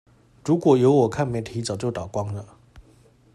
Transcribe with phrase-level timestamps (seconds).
[0.43, 2.57] 如果有我看媒體早就倒光了！